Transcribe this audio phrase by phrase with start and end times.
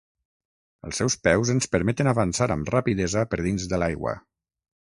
[0.87, 4.19] Els seus peus ens permeten avançar amb rapidesa per dins de l'aigua.